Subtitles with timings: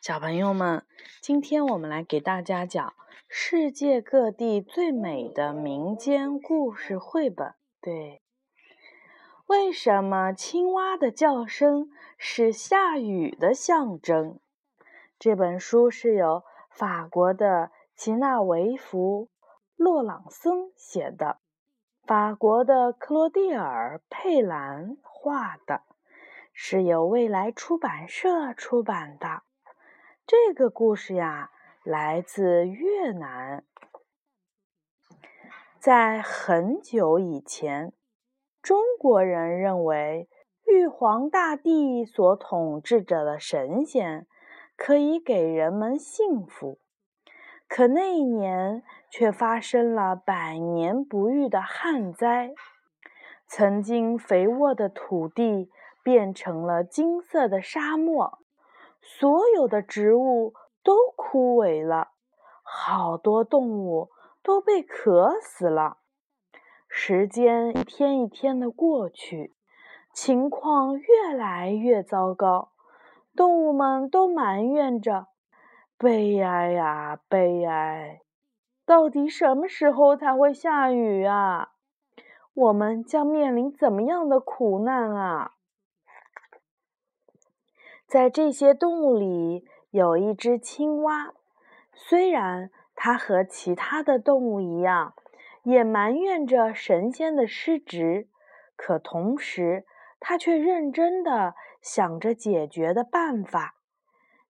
[0.00, 0.84] 小朋友们，
[1.20, 2.92] 今天我们来给大家讲
[3.28, 7.54] 世界各地最美的民间故事绘本。
[7.80, 8.22] 对，
[9.46, 14.38] 为什么青蛙的叫声是下雨的象征？
[15.18, 19.28] 这本书是由法国的吉纳维弗·
[19.74, 21.38] 洛朗森写的，
[22.04, 25.82] 法国的克罗蒂尔·佩兰画的，
[26.52, 29.42] 是由未来出版社出版的。
[30.28, 31.52] 这个故事呀，
[31.84, 33.62] 来自越南。
[35.78, 37.92] 在很久以前，
[38.60, 40.28] 中国人认为
[40.66, 44.26] 玉皇大帝所统治着的神仙
[44.76, 46.80] 可以给人们幸福。
[47.68, 52.52] 可那一年却发生了百年不遇的旱灾，
[53.46, 55.70] 曾经肥沃的土地
[56.02, 58.40] 变成了金色的沙漠。
[59.08, 60.52] 所有的植物
[60.82, 62.08] 都枯萎了，
[62.62, 64.10] 好多动物
[64.42, 65.98] 都被渴死了。
[66.88, 69.54] 时间一天一天的过去，
[70.12, 72.72] 情况越来越糟糕，
[73.34, 75.28] 动物们都埋怨着
[75.96, 78.22] ：“悲哀呀，悲哀！
[78.84, 81.70] 到底什么时候才会下雨啊？
[82.54, 85.52] 我们将面临怎么样的苦难啊？”
[88.06, 91.34] 在这些动物里，有一只青蛙。
[91.92, 95.14] 虽然它和其他的动物一样，
[95.64, 98.28] 也埋怨着神仙的失职，
[98.76, 99.84] 可同时，
[100.20, 103.74] 它却认真的想着解决的办法。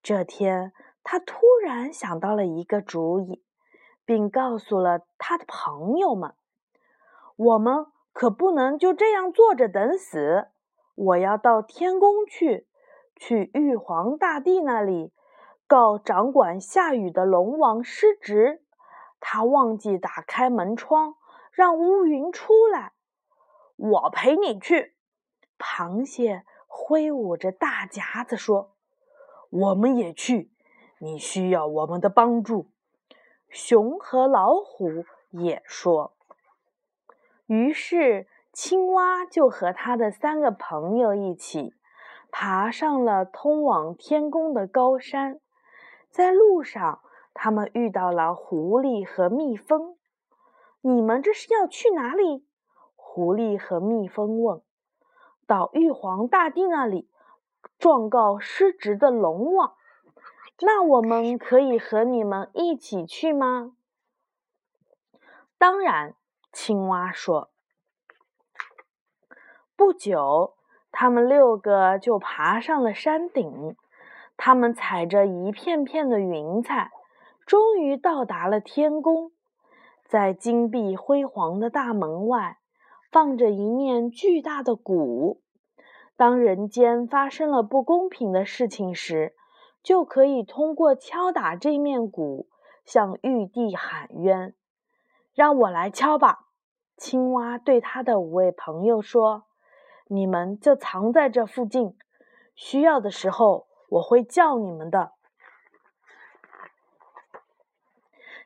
[0.00, 3.42] 这天，它突然想到了一个主意，
[4.04, 6.34] 并告诉了他的朋友们
[7.36, 10.48] ：“我们可不能就这样坐着等死！
[10.94, 12.68] 我要到天宫去。”
[13.20, 15.12] 去玉皇大帝那里
[15.66, 18.62] 告掌管下雨的龙王失职，
[19.20, 21.16] 他忘记打开门窗，
[21.52, 22.92] 让乌云出来。
[23.76, 24.94] 我陪你去。
[25.58, 28.72] 螃蟹挥舞着大夹子说
[29.50, 30.50] ：“我们也去，
[30.98, 32.70] 你需要我们的帮助。”
[33.50, 36.14] 熊和老虎也说。
[37.46, 41.74] 于是，青蛙就和他的三个朋友一起。
[42.32, 45.40] 爬上了通往天宫的高山，
[46.10, 47.00] 在路上，
[47.34, 49.96] 他们遇到了狐狸和蜜蜂。
[50.82, 52.46] “你们这是要去哪里？”
[52.96, 54.62] 狐狸和蜜蜂问。
[55.46, 57.10] “到玉皇大帝那里，
[57.78, 59.74] 状告失职的龙王。
[60.62, 63.74] ”“那我们可以和你们一起去吗
[65.58, 66.14] ？”“当然。”
[66.52, 67.50] 青蛙说。
[69.76, 70.54] 不久。
[70.92, 73.76] 他们六个就爬上了山顶，
[74.36, 76.90] 他们踩着一片片的云彩，
[77.46, 79.30] 终于到达了天宫。
[80.04, 82.58] 在金碧辉煌的大门外，
[83.12, 85.40] 放着一面巨大的鼓。
[86.16, 89.34] 当人间发生了不公平的事情时，
[89.82, 92.48] 就可以通过敲打这面鼓
[92.84, 94.54] 向玉帝喊冤。
[95.32, 96.48] 让我来敲吧，
[96.96, 99.44] 青蛙对他的五位朋友说。
[100.12, 101.96] 你们就藏在这附近，
[102.56, 105.12] 需要的时候我会叫你们的。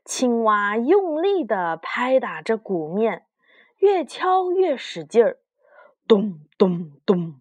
[0.05, 3.25] 青蛙用力地拍打着鼓面，
[3.79, 5.39] 越敲越使劲儿，
[6.07, 7.41] 咚咚咚。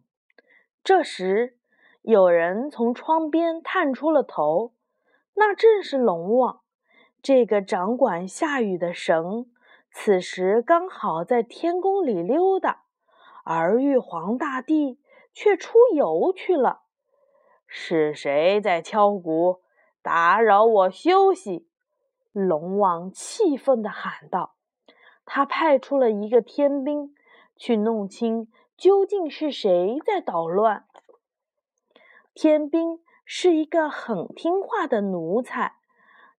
[0.86, 1.58] 这时，
[2.02, 4.74] 有人从窗边探出了头，
[5.34, 6.62] 那正是龙王，
[7.22, 9.52] 这个掌管下雨的神。
[9.92, 12.84] 此时刚好在天宫里溜达。
[13.44, 15.00] 而玉皇大帝
[15.34, 16.82] 却出游去了。
[17.68, 19.62] 是谁在敲鼓，
[20.02, 21.68] 打扰我休息？
[22.32, 24.56] 龙王气愤地喊道。
[25.26, 27.16] 他派出了一个天兵
[27.56, 30.86] 去弄清究竟是谁在捣乱。
[32.34, 35.78] 天兵是一个很听话的奴才，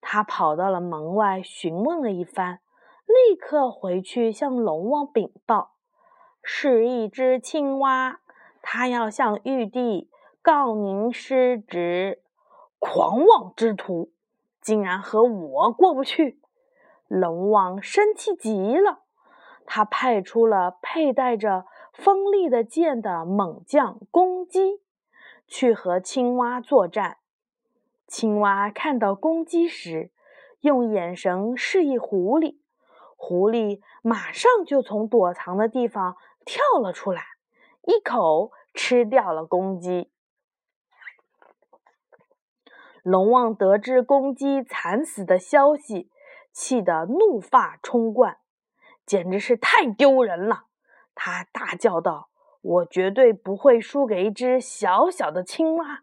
[0.00, 2.60] 他跑到了门外询问了一番，
[3.06, 5.73] 立刻回去向龙王禀报。
[6.46, 8.20] 是一只青蛙，
[8.60, 10.10] 它要向玉帝
[10.42, 12.20] 告您失职，
[12.78, 14.10] 狂妄之徒，
[14.60, 16.38] 竟然和我过不去。
[17.08, 19.00] 龙王生气极了，
[19.64, 21.64] 他派出了佩戴着
[21.94, 24.82] 锋利的剑的猛将公鸡，
[25.46, 27.16] 去和青蛙作战。
[28.06, 30.10] 青蛙看到公鸡时，
[30.60, 32.56] 用眼神示意狐狸，
[33.16, 36.16] 狐狸马上就从躲藏的地方。
[36.44, 37.22] 跳了出来，
[37.82, 40.10] 一口吃掉了公鸡。
[43.02, 46.10] 龙王得知公鸡惨死的消息，
[46.52, 48.38] 气得怒发冲冠，
[49.04, 50.66] 简直是太丢人了。
[51.14, 52.30] 他大叫道
[52.62, 56.02] ：“我绝对不会输给一只小小的青蛙！”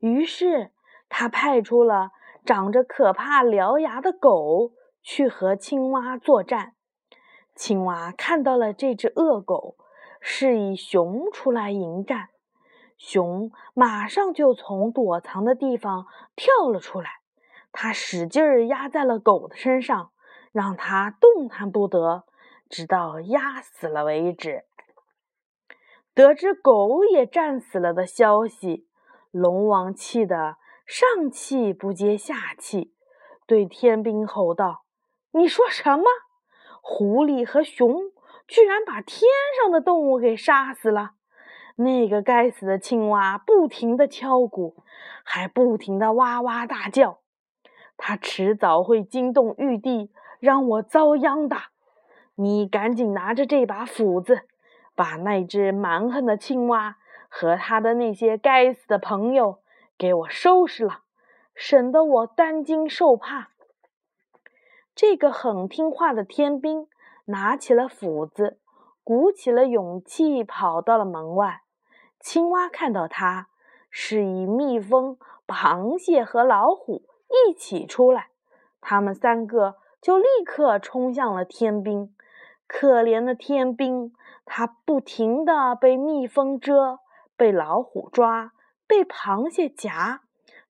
[0.00, 0.72] 于是，
[1.08, 2.12] 他派出了
[2.44, 6.75] 长着可怕獠牙的狗去和青蛙作战。
[7.56, 9.76] 青蛙看到了这只恶狗，
[10.20, 12.28] 示意熊出来迎战。
[12.98, 16.06] 熊马上就从躲藏的地方
[16.36, 17.10] 跳了出来，
[17.72, 20.12] 它使劲儿压在了狗的身上，
[20.52, 22.24] 让它动弹不得，
[22.68, 24.64] 直到压死了为止。
[26.14, 28.86] 得知狗也战死了的消息，
[29.30, 30.56] 龙王气得
[30.86, 32.94] 上气不接下气，
[33.46, 34.84] 对天兵吼道
[35.32, 36.04] ：“你说什么？
[36.88, 38.12] 狐狸和熊
[38.46, 39.28] 居然把天
[39.60, 41.14] 上的动物给杀死了！”
[41.74, 44.84] 那个该死的青蛙不停地敲鼓，
[45.24, 47.18] 还不停地哇哇大叫。
[47.96, 51.56] 它迟早会惊动玉帝，让我遭殃的。
[52.36, 54.42] 你赶紧拿着这把斧子，
[54.94, 56.96] 把那只蛮横的青蛙
[57.28, 59.58] 和他的那些该死的朋友
[59.98, 61.00] 给我收拾了，
[61.54, 63.48] 省得我担惊受怕。
[64.96, 66.88] 这个很听话的天兵
[67.26, 68.58] 拿起了斧子，
[69.04, 71.60] 鼓起了勇气，跑到了门外。
[72.18, 73.48] 青蛙看到它，
[73.90, 78.28] 示意蜜蜂、螃蟹和老虎一起出来。
[78.80, 82.14] 他们三个就立刻冲向了天兵。
[82.66, 84.14] 可怜的天兵，
[84.46, 87.00] 他不停地被蜜蜂蛰，
[87.36, 88.52] 被老虎抓，
[88.86, 90.22] 被螃蟹夹，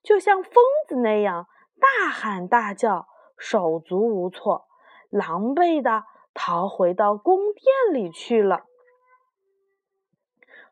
[0.02, 0.52] 就像疯
[0.88, 1.46] 子那样
[1.78, 4.66] 大喊大叫，手足无措，
[5.10, 6.04] 狼狈地
[6.34, 8.64] 逃回到宫殿里去了。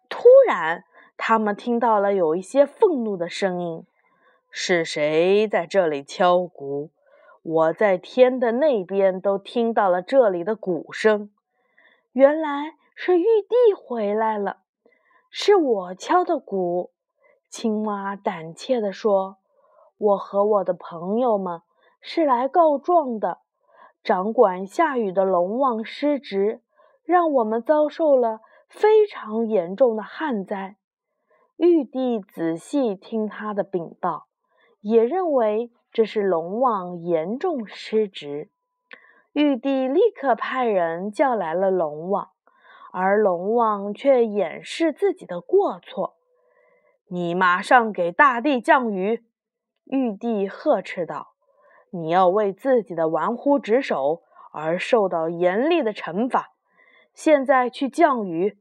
[0.09, 0.85] 突然，
[1.17, 3.87] 他们听到了有一些愤怒的声音
[4.51, 6.91] ：“是谁在这里敲鼓？
[7.43, 11.31] 我在天的那边都听到了这里的鼓声。
[12.13, 14.59] 原来是玉帝回来了，
[15.31, 16.93] 是我敲的鼓。”
[17.51, 19.37] 青蛙胆怯地说
[19.99, 21.63] ：“我和我的朋友们
[22.05, 23.39] 是来告状的。
[24.05, 26.61] 掌管下雨的龙王失职，
[27.03, 30.79] 让我们遭受了。”非常严重的旱灾，
[31.57, 34.27] 玉帝仔细听他的禀报，
[34.81, 38.51] 也认为这是龙王严重失职。
[39.33, 42.31] 玉帝立刻派人叫来了龙王，
[42.93, 46.17] 而龙王却掩饰自己的过错。
[47.07, 49.25] 你马上给大地降雨！
[49.85, 51.34] 玉帝呵斥道
[51.95, 56.51] ：“你要为自己的玩忽职守而受到严厉的惩罚。
[57.15, 58.59] 现在去降雨。”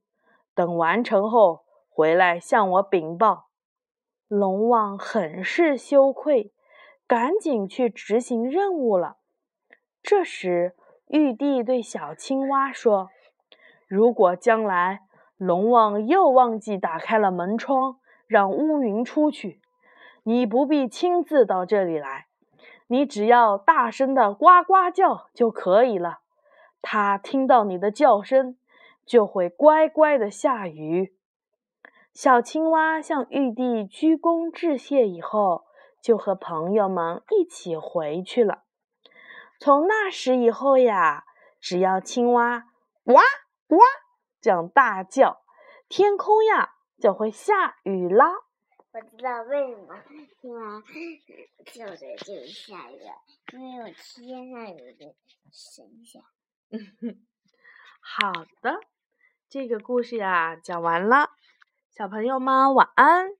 [0.53, 3.47] 等完成后回来向我禀报。
[4.27, 6.53] 龙王很是羞愧，
[7.07, 9.17] 赶紧去执行任务了。
[10.03, 10.75] 这时，
[11.07, 13.09] 玉帝对小青蛙说
[13.89, 14.99] ：“如果将来
[15.37, 17.97] 龙王又忘记打开了门窗，
[18.27, 19.59] 让乌云出去，
[20.21, 22.27] 你不必亲自到这里来，
[22.93, 26.19] 你只要大声的呱呱叫就可以了。
[26.81, 28.55] 它听到你的叫声。”
[29.05, 31.13] 就会乖乖的下雨。
[32.13, 35.65] 小青蛙向玉帝鞠躬致谢以后，
[36.01, 38.63] 就和朋友们一起回去了。
[39.59, 41.25] 从那时以后呀，
[41.59, 42.67] 只要青蛙
[43.03, 43.15] 呱
[43.67, 43.77] 呱
[44.39, 45.41] 这样大叫，
[45.89, 48.27] 天空呀就会下雨啦。
[48.93, 50.03] 我知道为什么
[50.39, 50.83] 青蛙
[51.73, 52.99] 叫着就下雨，
[53.51, 55.15] 因为我天上有个
[55.51, 56.21] 神仙。
[57.99, 58.79] 好的。
[59.49, 61.31] 这个故事呀，讲完了，
[61.89, 63.31] 小朋友们晚安。